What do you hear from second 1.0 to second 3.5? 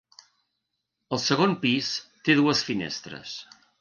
El segon pis té dues finestres.